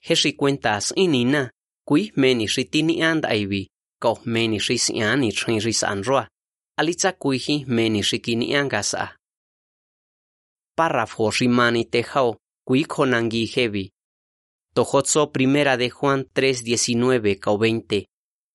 He 0.06 0.16
shi 0.16 0.32
cuentas 0.40 0.94
inina 1.04 1.50
kui 1.88 2.12
meni 2.16 2.48
shi 2.48 2.64
tini 2.72 3.02
and 3.02 3.24
aivi 3.24 3.68
ko 4.02 4.20
meni 4.26 4.60
shi 4.60 4.78
siani 4.78 5.30
roa 6.08 6.28
alitza 6.80 7.12
kui 7.22 7.38
hi 7.38 7.66
meni 7.68 8.02
shi 8.02 8.20
kini 8.20 8.56
anga 8.56 8.84
sa 8.84 9.16
párrafo 10.78 11.32
shi 11.32 11.48
mani 11.48 11.86
te 11.86 12.02
hao. 12.02 12.38
Kui 12.68 12.86
konangi 12.86 13.46
heavy. 13.56 13.90
Tojotso 14.76 15.28
primera 15.34 15.78
de 15.78 15.90
Juan 15.90 16.24
3:19 16.36 17.40
kao 17.40 17.58
20. 17.58 18.06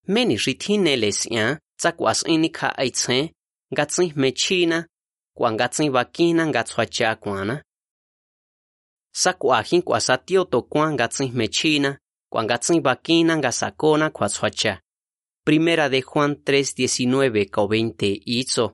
Meni 0.09 0.37
ritine 0.37 0.97
les 0.97 1.27
ya 1.31 1.59
tsakwas 1.79 2.23
ini 2.27 2.51
ka 2.51 2.69
aitse 2.79 3.33
gatsin 5.37 5.37
mechina 5.37 5.37
kwan 5.37 5.57
gatsin 5.57 5.91
bakina 5.93 6.53
gatswacha 6.53 7.17
kwana. 7.17 7.63
Sakwa 9.15 9.63
hin 9.63 9.83
kwa 9.83 10.01
satio 10.01 10.45
to 10.45 10.63
kwan 10.63 10.97
gatsin 10.97 11.33
mechina 11.33 11.99
kwan 12.33 12.47
gatsin 12.47 12.81
bakina 12.81 13.37
gasakona 13.37 14.11
kwatswacha. 14.11 14.81
Primera 15.45 15.89
de 15.89 16.03
Juan 16.03 16.33
3:19 16.33 17.51
kao 17.51 17.67
20 17.67 18.23
itzo. 18.25 18.73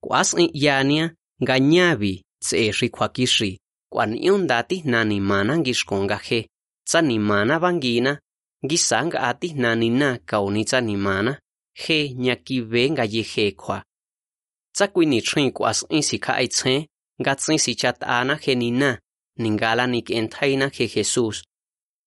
Kwas 0.00 0.36
yania 0.52 1.14
ganyabi 1.40 2.24
tse 2.40 2.70
rikwakishi 2.70 3.60
kwan 3.92 4.16
yon 4.22 4.46
dati 4.46 4.82
nani 4.84 5.20
mana 5.20 5.58
ngishkonga 5.58 6.16
he 6.16 6.48
tsa 6.86 7.02
ni 7.02 7.18
mana 7.18 7.60
bangina 7.60 8.20
ngisanga 8.64 9.20
ati 9.20 9.54
nani 9.54 9.90
na 9.90 10.18
kauni 10.18 10.64
tsa 10.64 10.80
ni 10.80 10.96
tsakwi 14.74 15.06
ni 15.06 15.22
chwen 15.22 15.52
kwa 15.52 15.74
sin 15.74 16.02
si 16.02 16.18
ka 16.18 16.32
ai 16.40 16.48
chen 16.48 16.86
ga 17.24 17.34
tsin 17.36 17.58
si 17.58 17.74
chat 17.74 17.98
ana 18.02 18.34
ke 18.36 18.54
ni 18.54 18.70
na 18.70 18.90
ningala 19.42 19.86
ni 19.86 20.00
ken 20.02 20.28
thai 20.28 20.56
na 20.56 20.66
ke 20.70 20.84
Jesus. 20.94 21.36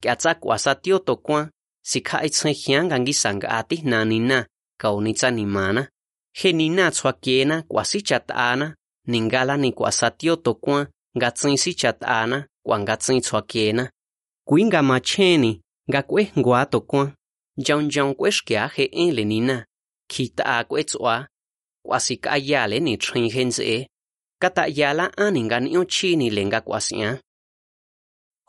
Kya 0.01 0.15
tsakwa 0.15 0.57
sa 0.63 0.75
tio 0.75 0.98
to 1.00 1.15
kwa 1.15 1.50
si 1.89 2.00
ka 2.07 2.17
ai 2.24 2.29
chen 2.29 2.53
hyang 2.62 2.89
ga 2.91 2.98
ngi 3.00 3.13
sang 3.13 3.41
ati 3.57 3.77
na 3.91 4.05
ni 4.05 4.19
na 4.19 4.45
kau 4.81 5.01
ni 5.01 5.13
cha 5.19 5.29
ni 5.31 5.45
mana. 5.45 5.84
He 6.39 6.50
ni 6.53 6.69
na 6.69 6.91
chwa 6.91 7.12
ke 7.24 7.45
na 7.45 7.62
kwa 7.72 7.84
si 7.86 8.00
chat 8.01 8.31
ana 8.31 8.75
ningala 9.07 9.57
ni 9.57 9.72
kwa 9.72 9.91
sa 9.91 10.10
tio 10.12 10.36
to 10.36 10.53
kwa 10.53 10.88
ga 11.22 11.29
tsin 11.31 11.57
si 11.57 11.72
chat 11.74 11.98
ana 12.03 12.48
kwa 12.65 12.77
ga 12.88 12.95
tsin 12.98 13.22
chwa 13.22 13.41
ke 13.41 13.74
na 13.74 13.84
kuinga 14.48 14.81
ma 14.89 15.00
cheni 15.00 15.62
ga 15.93 16.01
kwe 16.01 16.31
ngwa 16.38 16.65
to 16.65 16.81
kwa 16.81 17.12
jaun 17.57 17.89
jaun 17.89 18.13
kwesh 18.19 18.43
kya 18.48 18.67
he 18.75 18.86
en 18.91 19.13
le 19.15 19.24
ni 19.25 19.39
na 19.41 19.65
kita 20.12 20.43
a 20.45 20.63
kwetswa 20.69 21.27
kuasi 21.85 22.17
ka 22.17 22.31
ayale 22.31 22.79
ni 22.79 22.97
trin 22.97 23.29
henze 23.29 23.87
kata 24.41 24.61
ayala 24.69 25.05
aninga 25.17 25.59
ni 25.59 25.77
ochi 25.77 26.15
ni 26.15 26.29
lenga 26.29 26.61
kuasia 26.61 27.21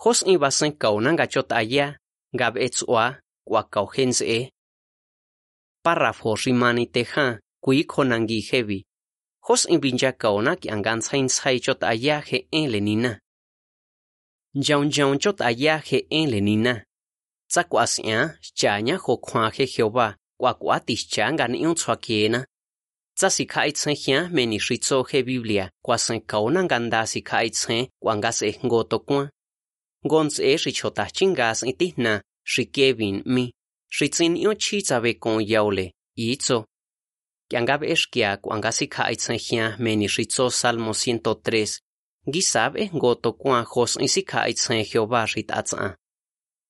hos 0.03 0.25
i 0.27 0.39
basen 0.39 0.73
kauna 0.73 1.13
nga 1.13 1.27
chota 1.27 1.57
aya 1.57 1.99
gab 2.33 2.57
etsua 2.57 3.21
kwa 3.45 3.63
kau 3.63 3.87
henze 3.87 4.51
párrafo 5.85 6.35
rimani 6.35 6.87
teja 6.87 7.41
kui 7.61 7.85
konangi 7.85 8.41
hevi 8.41 8.79
hos 9.47 9.69
i 9.71 9.79
binja 9.79 10.13
kauna 10.13 10.57
ki 10.57 10.71
angan 10.71 11.01
sain 11.01 11.29
sai 11.29 11.61
chota 11.61 11.89
aya 11.89 12.21
he 12.21 12.49
en 12.51 12.71
lenina 12.73 13.21
jaun 14.55 14.89
jaun 14.91 15.19
chota 15.19 15.45
aya 15.47 15.79
he 15.79 15.99
en 16.11 16.31
lenina 16.31 16.85
tsakuasia 17.51 18.39
chanya 18.59 18.97
ho 18.97 19.17
kwa 19.17 19.51
he 19.51 19.67
jehova 19.67 20.17
kwa 20.41 20.55
kwa 20.55 20.81
tischanga 20.81 21.49
ni 21.49 21.67
un 21.67 21.75
tswakena 21.75 22.47
tsasi 23.19 23.45
khaitsen 23.53 23.97
hian 24.03 24.33
meni 24.35 24.59
shitso 24.67 24.97
he 25.11 25.23
biblia. 25.23 25.65
Kwasen 25.85 26.21
kaonan 26.31 26.69
ganda 26.69 27.07
si 27.07 27.21
khaitsen 27.31 27.87
kwangas 28.03 28.43
e 28.43 28.51
ngoto 28.67 28.99
kwa 29.09 29.23
gons 30.11 30.35
e 30.41 30.57
shi 30.63 30.73
chota 30.79 31.05
chingas 31.17 31.59
itihna 31.71 32.13
shi 32.53 32.65
kevin 32.75 33.23
mi. 33.35 33.45
Shitsin 33.97 34.37
yo 34.45 34.53
chi 34.63 34.83
tsabe 34.83 35.11
kon 35.23 35.39
yaule 35.53 35.87
itso 36.17 36.59
kyangab 37.51 37.83
eshkia 37.85 38.37
kwangasi 38.37 38.87
khaitsen 38.87 39.39
hian 39.45 39.77
meni 39.79 40.09
shitso 40.09 40.51
salmo 40.51 40.91
103 40.91 41.81
gisab 42.33 42.77
e 42.77 42.91
ngoto 42.95 43.33
kwa 43.33 43.67
jos 43.75 43.97
isi 44.07 44.23
khaitsen 44.23 44.85
jehova 44.85 45.27
shit 45.27 45.51
atsa 45.51 45.97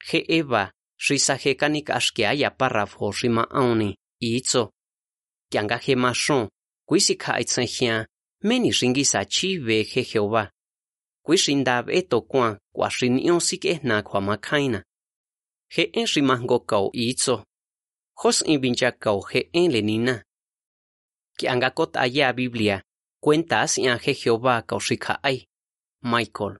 he 0.09 0.19
eva 0.29 0.73
shisa 1.05 1.35
hekanik 1.35 1.91
ashkia 1.91 2.33
ya 2.33 2.51
parrafo 2.51 3.13
shima 3.13 3.51
auni 3.51 3.97
itso 4.21 4.71
kianga 5.51 5.77
hema 5.77 6.15
shon 6.15 6.49
kuisika 6.89 7.41
itsen 7.41 7.67
hian 7.67 8.07
meni 8.43 8.71
ringisa 8.71 9.25
chi 9.25 9.59
veje 9.59 10.03
Jehová. 10.03 10.51
Kuisindab 11.23 11.91
eto 11.91 12.21
kuan 12.21 12.59
kuashin 12.73 13.19
ionsik 13.19 13.65
ehna 13.65 14.03
kwa 14.03 14.21
makaina. 14.21 14.83
He 15.69 15.91
en 15.93 16.07
rimango 16.07 16.59
kau 16.61 16.91
itso. 16.93 17.45
Jos 18.23 18.43
in 18.47 18.61
bincha 18.61 18.93
kau 18.93 19.21
he 19.31 19.51
en 19.53 19.73
lenina. 19.73 20.23
Kianga 21.39 21.71
kot 21.71 21.97
aya 21.97 22.33
Biblia 22.33 22.83
cuentas 23.21 23.79
ian 23.79 23.99
je 23.99 24.13
Jehová 24.15 24.63
kau 24.63 24.81
shika 24.81 25.19
ai. 25.23 25.47
Michael. 26.03 26.59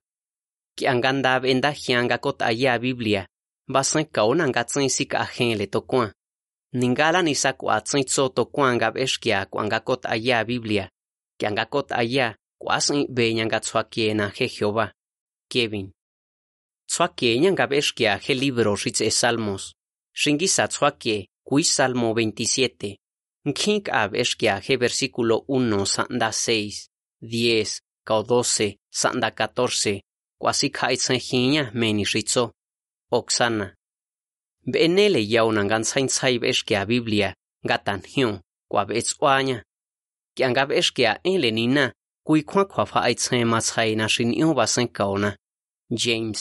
Kiangandab 0.77 1.45
enda 1.45 1.71
hianga 1.71 2.19
kot 2.19 2.43
aya 2.43 2.79
Biblia. 2.79 3.27
Basan 3.69 4.05
kau 4.05 4.35
nangatsen 4.35 4.89
sik 4.89 5.15
ajen 5.15 5.59
le 5.59 5.67
tokuan. 5.67 6.11
Ningala 6.81 7.21
ni 7.23 7.35
saku 7.43 7.71
atsin 7.77 8.05
tso 8.05 8.29
tokwan 8.37 8.77
gab 8.83 8.95
eskia 9.05 9.47
kuangakot 9.51 10.03
aya 10.15 10.45
Biblia, 10.45 10.85
que 11.39 11.47
angakot 11.47 11.89
aya 11.93 12.37
Quasi 12.59 13.07
beña 13.09 13.45
nga 13.47 13.61
tsuakiena 13.61 14.33
je 14.37 14.49
Jehová. 14.49 14.93
Kevin. 15.53 15.93
Tsuakeña 16.89 17.51
nga 17.53 17.67
bexkia 17.67 18.19
je 18.25 18.35
libro 18.35 18.75
ritze 18.75 19.11
Salmos. 19.11 19.75
Shingisa 20.13 20.65
tsuake 20.69 21.29
kui 21.45 21.65
Salmo 21.65 22.15
27. 22.15 22.97
Nkink 23.49 23.89
ab 23.93 24.15
eskia 24.15 24.61
je 24.65 24.75
versículo 24.77 25.45
1 25.49 25.87
sanda 25.87 26.33
6, 26.33 26.89
10, 27.21 27.81
cao 28.07 28.23
12, 28.25 28.81
sanda 28.91 29.31
14. 29.31 30.01
Quasi 30.41 30.71
kaitsen 30.71 31.21
hiña 31.21 31.71
meni 31.75 32.05
ritzo. 32.05 32.53
Oksana. 33.11 33.76
be'enele 34.71 35.21
yaunan 35.35 35.69
gan 35.69 35.85
saintsai 35.91 36.39
be'exkea 36.43 36.87
biblia 36.87 37.29
gatan 37.69 38.01
hion 38.13 38.35
kua 38.71 38.83
be'ets'uaña 38.89 39.59
ki'anga 40.37 40.63
be'exkea 40.69 41.13
ele 41.33 41.51
nina 41.51 41.85
kuikjuan 42.27 42.67
kjua 42.71 42.85
fa'aitsen 42.93 43.47
matsaina 43.53 44.07
xin'io 44.15 44.49
basenkaona 44.59 45.31
james. 46.03 46.41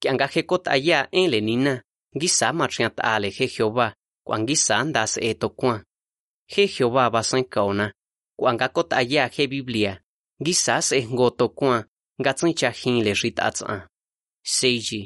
Ki'anga 0.00 0.26
jekot'aya 0.34 1.08
ele 1.12 1.40
nina 1.40 1.74
ngisa 2.16 2.52
machiat'ale 2.52 3.28
je 3.36 3.46
jehova 3.54 3.86
kuan 4.26 4.42
ngisa 4.42 4.76
ndas 4.84 5.12
e 5.28 5.34
tokuan 5.34 5.80
je 6.52 6.62
jehova 6.74 7.10
basenkaona 7.14 7.86
kuanga 8.38 8.68
kot'aya 8.76 9.24
je 9.34 9.44
biblia 9.52 9.92
ngisas 10.42 10.86
ejngo 10.98 11.30
tokuan 11.30 11.84
ngatsinchajinle 12.20 13.12
xit'ats'a 13.20 13.76
seiji. 14.56 15.02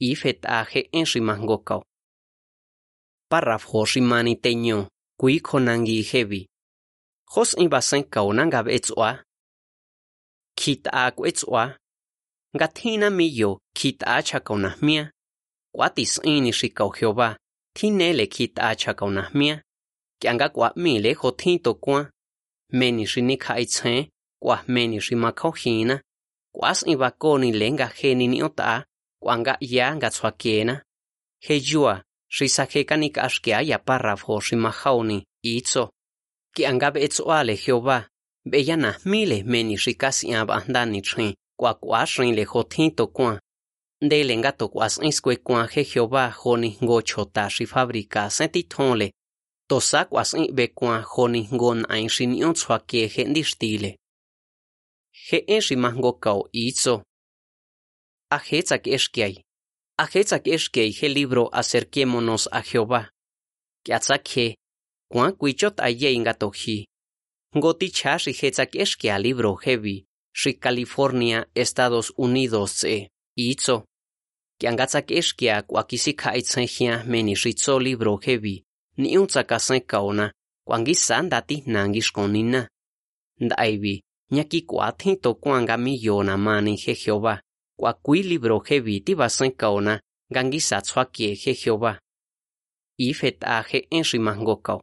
ifetaje 0.00 0.88
en 0.92 1.06
ximangokaw. 1.06 1.82
Párrafo 3.30 3.84
ximani 3.86 4.34
teño, 4.36 4.88
kuikonangi 5.20 6.02
hebi. 6.12 6.46
Jos 7.32 7.56
ibasen 7.58 8.04
kaunangab 8.04 8.68
etzua. 8.68 9.22
Kit'ak 10.60 11.14
etzua. 11.28 11.76
Gatina 12.58 13.10
miyo 13.10 13.58
kit'acha 13.78 14.40
kaunahmia. 14.40 15.10
Kuatis 15.74 16.20
ini 16.24 16.52
xikaw 16.52 16.90
Jehová. 16.96 17.36
Tinele 17.74 18.26
kit'acha 18.26 18.94
kaunahmia. 18.94 19.62
Kianga 20.20 20.48
kuatmile 20.48 21.14
jotinto 21.14 21.74
kuan. 21.74 22.10
Meni 22.72 23.04
xinikha 23.06 23.58
itzen. 23.58 24.08
Kuas 24.42 24.68
meni 24.68 24.98
ximakawjina. 25.00 26.00
Kuas 26.54 26.84
ibakoni 26.86 27.52
lenga 27.52 27.90
jenini 27.98 28.42
otaa. 28.42 28.84
wanga 29.26 29.54
yanga 29.60 30.08
tswakena 30.10 30.74
heyua 31.46 31.94
xisajecanica 32.36 33.20
axquea 33.26 33.60
yapa 33.70 33.94
rafjo 33.98 34.36
ximajauni 34.46 35.18
itso. 35.54 35.84
Kianga 36.54 36.88
be'etsoale 36.94 37.54
jehová 37.64 37.98
be'yanajmile 38.50 39.38
meni 39.52 39.76
xicasi'aba 39.84 40.56
ndani 40.68 41.00
chrin 41.08 41.32
kuakua 41.58 42.00
xrin 42.12 42.34
lejo 42.38 42.60
thin 42.72 42.90
tokuan 42.98 43.36
ndele 44.06 44.32
nga 44.40 44.52
tokuas'in 44.60 45.12
skuekuan 45.12 45.68
je 45.72 45.82
jehová 45.90 46.24
joni 46.40 46.70
jngo 46.78 46.98
chota 47.08 47.44
xifabrica 47.54 48.20
se 48.36 48.44
titjonle 48.54 49.06
tosa 49.68 50.00
kuas'in 50.10 50.46
bekuan 50.56 51.02
joni 51.12 51.40
jngo 51.50 51.70
n'ain 51.80 52.08
xini'ó 52.14 52.50
tsjuake 52.56 53.00
je'ndixtile 53.14 53.90
je'e 55.26 55.56
ximajngo 55.66 56.10
e 56.16 56.18
kao 56.24 56.42
itso. 56.66 56.94
ajetzak 58.30 58.86
eskiai. 58.86 59.42
Ajetzak 59.98 60.46
eskiai 60.46 60.92
je 60.92 61.08
libro 61.08 61.48
acerquémonos 61.52 62.48
a 62.52 62.62
Jehová. 62.62 63.08
Kiatzak 63.84 64.28
je, 64.34 64.54
kuan 65.12 65.36
kuichot 65.36 65.80
aye 65.80 66.12
ingato 66.12 66.50
ji. 66.50 66.86
Goti 67.54 67.90
chashi 67.90 68.32
libro 69.18 69.56
jebi, 69.64 70.04
si 70.34 70.54
California, 70.54 71.46
Estados 71.54 72.12
Unidos 72.16 72.80
ze, 72.80 73.08
itzo. 73.36 73.84
Kiangatzak 74.58 75.10
eskia 75.10 75.62
kuakizik 75.62 76.22
haitzen 76.22 76.68
meni 77.06 77.34
ritzo 77.34 77.78
libro 77.78 78.18
jebi, 78.18 78.64
ni 78.96 79.18
untzaka 79.18 79.58
zenka 79.58 80.00
ona, 80.00 80.32
kuan 80.64 80.84
gizan 80.84 81.28
dati 81.28 81.62
nangiskon 81.66 82.32
nina. 82.32 82.68
Daibi, 83.38 84.00
nyaki 84.30 84.62
kuatinto 84.62 85.34
kuanga 85.34 85.76
miyona 85.76 86.36
manin 86.36 86.76
je 86.76 86.94
Jehová. 86.94 87.45
Qua 87.78 87.92
kui 88.04 88.22
libro 88.22 88.60
jevi 88.66 89.00
ti 89.04 89.12
basan 89.14 89.50
kaona 89.60 89.94
gangisa 90.34 90.80
tsua 90.80 91.04
kie 91.14 91.34
je 91.42 91.52
Jehová. 91.62 91.92
Ifet 92.98 93.44
a 93.44 93.62
je 93.68 93.78
en 93.90 94.04
shimango 94.04 94.56
kao. 94.56 94.80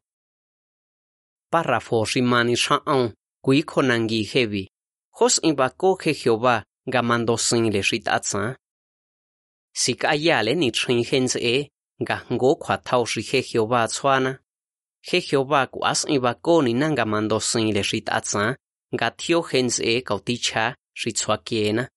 Párrafo 1.52 2.06
shimani 2.06 2.56
sha'on 2.56 3.14
kui 3.44 3.64
konangi 3.64 4.22
jevi. 4.32 4.64
Jos 5.18 5.40
imbako 5.44 5.98
je 6.04 6.14
Jehová 6.14 6.64
gamando 6.94 7.38
sin 7.38 7.72
le 7.74 7.82
shit 7.82 8.08
atsa. 8.08 8.56
Sik 9.82 10.06
ayale 10.06 10.56
ni 10.56 10.72
chin 10.72 11.04
hens 11.10 11.36
e 11.36 11.70
gango 12.00 12.56
kwa 12.56 12.78
tau 12.78 13.06
shi 13.06 13.22
je 13.22 13.40
Jehová 13.42 13.88
tsuana. 13.88 14.40
Je 15.08 15.18
Jehová 15.28 15.68
kuas 15.68 16.06
imbako 16.16 16.62
ni 16.62 16.74
nangamando 16.74 17.40
sin 17.40 17.74
le 17.74 17.84
shit 17.84 18.10
atsa. 18.10 18.56
Gatio 19.00 19.42
hens 19.42 19.80
e 19.80 20.02
kauticha 20.02 20.76
shitsua 21.00 21.38
kiena. 21.38 21.90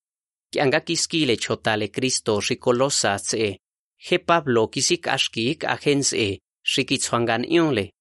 anga 0.60 0.80
kiskile 0.80 1.36
chotale 1.36 1.88
kristo 1.88 2.40
shikolosats 2.40 3.34
e 3.34 3.58
he 3.96 4.18
pablo 4.18 4.68
kisik 4.68 5.08
ashkik 5.08 5.64
agens 5.64 6.12
e. 6.12 6.38
Shikitzwangan 6.62 7.44
iole 7.44 7.92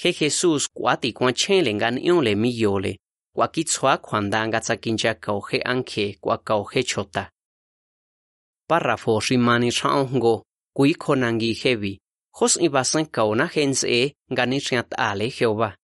he 0.00 0.12
jesus 0.12 0.68
kwati 0.68 1.12
kwanchele 1.12 1.74
ngan 1.74 1.98
iole 1.98 2.34
miyole. 2.34 2.98
Kwakitzwa 3.34 3.96
kwandanga 3.96 4.60
tsakinchakao 4.60 5.40
he 5.40 5.62
anke 5.62 6.18
kwakao 6.20 6.64
he 6.64 6.82
chota. 6.82 7.30
Párrafo 8.68 9.20
shimani 9.20 9.72
shaongo 9.72 10.44
kuikhonangi 10.76 11.52
hevi. 11.52 12.00
Jos 12.40 12.56
ibasen 12.56 13.06
kaona 13.06 13.50
gens 13.54 13.84
e 13.84 14.14
ngani 14.32 14.60
shiat 14.60 14.94
ale 14.98 15.28
jehova 15.30 15.76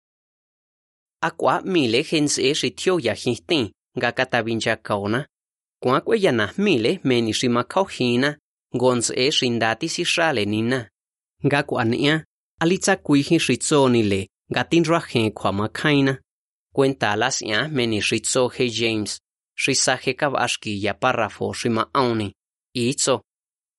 akwa 1.25 1.63
mile 1.63 2.03
gens 2.03 2.39
e 2.39 2.55
shitio 2.55 3.01
ya 3.01 3.15
jintin 3.15 3.73
nga 3.99 4.13
katabincha 4.13 4.77
kaona 4.77 5.27
Cuaco 5.83 6.15
yanahmile 6.15 7.01
meniximacau 7.05 7.87
jina, 7.89 8.39
gons 8.73 9.11
e 9.11 9.31
xindati 9.31 9.89
xixalenina. 9.95 10.89
Gacuanea, 11.43 12.25
alitzacuiji 12.63 13.39
xitzonile, 13.39 14.21
gatinrajen 14.51 15.33
cuamacaina. 15.33 16.19
Cuentalas 16.75 17.43
ya 17.43 17.69
menixitzoje 17.69 18.69
James, 18.79 19.19
xisaje 19.63 20.15
cabashquilla 20.15 20.95
párrafo 20.95 21.53
ximaauni. 21.53 22.33
Itzo, 22.75 23.21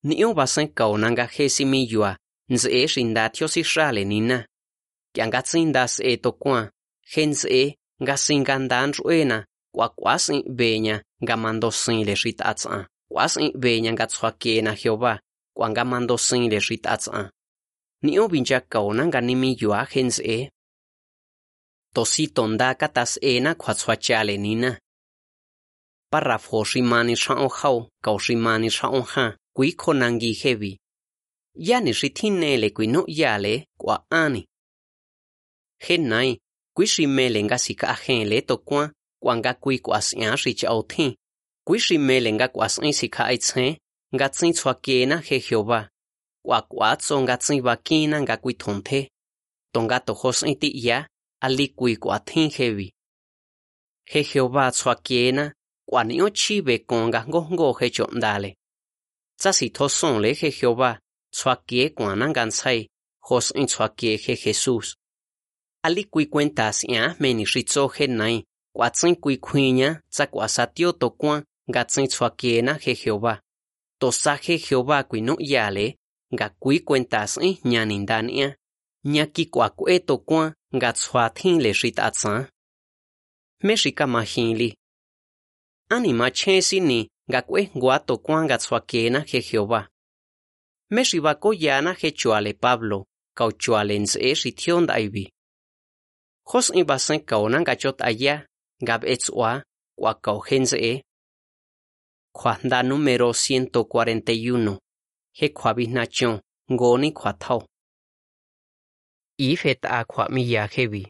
niu 0.02 0.34
basen 0.34 0.68
caonanga 0.78 1.26
jesimiyua, 1.34 2.16
nz'e 2.54 2.86
xindatio 2.92 3.46
xixalenina. 3.54 4.38
Tiangatzindas 5.12 5.92
e 6.00 6.16
tocuan, 6.24 6.70
gen 7.12 7.30
nz'e 7.34 7.62
ngasingandan 8.02 8.90
r'uena, 8.96 9.38
kuakuasi 9.76 10.42
beña 10.48 11.02
gamandosile 11.20 12.14
ritatsa. 12.24 12.86
Kuasi 13.08 13.52
beña 13.62 13.92
gatshuakena 13.92 14.72
Jehová, 14.74 15.20
kuangamandosile 15.56 16.58
ritatsa. 16.68 17.30
Ni 18.02 18.18
obinchakaona 18.18 19.06
ganimi 19.12 19.56
yua 19.60 19.86
gense. 19.92 20.50
Tosi 21.94 22.28
tonda 22.28 22.74
katas 22.74 23.18
ena 23.22 23.54
kuatshuachale 23.54 24.36
nina. 24.38 24.78
Parrafo 26.10 26.64
mani 26.82 27.16
shaon 27.16 27.50
hao, 27.50 27.88
kao 28.02 28.18
shimani 28.18 28.70
shaon 28.70 29.02
ha, 29.02 29.36
kui 29.54 29.72
konangi 29.72 30.32
hevi. 30.32 30.78
Yani 31.54 31.92
shitinele 31.94 32.70
kui 32.70 32.86
no 32.86 33.04
yale, 33.06 33.66
kwa 33.78 34.04
ani. 34.10 34.46
Henai, 35.78 36.38
kui 36.74 36.86
shimele 36.86 37.42
nga 37.42 37.58
sika 37.58 37.88
ajen 37.88 38.28
le 38.28 38.40
tokuan, 38.40 38.95
kwa 39.22 39.32
nga 39.36 39.52
kui 39.54 39.78
kwa 39.78 39.98
sya 40.00 40.30
ri 40.42 40.52
chao 40.54 40.82
thi. 40.82 41.06
Kui 41.66 41.78
ri 41.86 41.98
mele 41.98 42.30
nga 42.32 42.48
kwa 42.48 42.68
sin 42.68 42.92
si 42.92 43.08
kha 43.08 43.24
ai 43.30 43.38
tse 43.38 43.64
nga 44.14 44.26
tsin 44.28 44.52
chwa 44.58 44.74
kena 44.84 45.16
he 45.26 45.38
ba, 45.68 45.80
kwa 46.44 46.62
kwa 46.62 46.96
tso 46.96 47.14
nga 47.22 47.36
tsin 47.36 47.62
ba 47.62 47.74
kina 47.76 48.16
nga 48.24 48.36
kui 48.42 48.54
thonthe 48.54 49.00
tonga 49.72 49.98
to 50.06 50.12
hos 50.20 50.42
in 50.42 50.56
ti 50.60 50.68
ya 50.86 50.98
ali 51.44 51.66
kui 51.78 51.96
kwa 51.96 52.18
thi 52.28 52.48
hevi 52.56 52.86
he 54.10 54.20
Jehová 54.22 54.64
chwa 54.78 54.94
kena 55.06 55.44
kwa 55.88 56.04
ni 56.04 56.22
o 56.22 56.28
chi 56.38 56.60
be 56.66 56.78
con 56.88 57.08
nga 57.08 57.20
ngo 57.28 57.40
ngo 57.54 57.68
he 57.78 57.90
cho 57.96 58.06
ndale 58.18 58.50
tsa 59.38 59.50
si 59.58 59.66
tho 59.76 59.88
son 59.98 60.16
le 60.22 60.30
he 60.40 60.48
Jehová 60.58 60.90
chwa 61.36 61.54
kie 61.66 61.90
kwa 61.96 62.16
na 62.16 62.26
ngan 62.28 62.50
sai 62.50 62.80
hos 63.26 63.50
in 63.60 63.66
chwa 63.66 63.88
kie 63.98 64.16
he 64.16 64.34
Jesus. 64.36 64.96
Ali 65.82 66.04
kui 66.04 66.26
cuentas 66.26 66.84
ya 66.88 67.14
meni 67.20 67.44
ritso 67.44 67.88
he 67.88 68.06
nai. 68.06 68.44
Kuatzin 68.76 69.16
kuikuiña 69.22 69.88
tzakuasatio 70.14 70.92
tokuan 70.92 71.42
gatzin 71.74 72.08
tsuakiena 72.08 72.72
je 72.84 72.92
Jehová. 73.02 73.34
Tosaje 74.00 74.54
Jehová 74.64 74.98
kuinuyale 75.08 75.86
ga 76.38 76.48
kui 76.60 76.78
kuentas'in 76.86 77.54
ñanindania 77.70 78.48
ñakikuakue 79.12 79.94
tokuan 80.08 80.48
ga 80.80 80.90
tsuatjinle 80.92 81.70
xitatsan. 81.80 82.40
Me 83.64 83.74
xikamajinli. 83.82 84.68
Anima 85.94 86.26
chesini 86.38 87.00
ga 87.32 87.40
kuejngua 87.48 87.96
tokuan 88.08 88.44
ga 88.50 88.56
tsuakiena 88.58 89.20
je 89.30 89.38
Jehová. 89.48 89.80
Me 90.92 91.02
xibakoyana 91.08 91.90
je 92.00 92.08
chuale 92.18 92.52
Pablo 92.64 92.98
kauchuale 93.38 93.94
nts'e 94.02 94.28
xitiondaibi. 94.40 95.24
Jos 96.50 96.66
ibasen 96.80 97.20
kaonan 97.28 97.64
gachot 97.68 97.98
aya 98.10 98.34
gab 98.80 99.04
etzua 99.04 99.62
cuacaujense 99.98 101.04
cuanda 102.32 102.80
e. 102.80 102.82
número 102.82 103.30
141 103.30 104.78
he 105.32 105.48
cuabisnacho 105.48 106.40
goni 106.68 107.12
cuatao 107.12 107.66
y 109.38 109.56
feta 109.56 110.04
cuamiya 110.04 110.66
hebi 110.66 111.08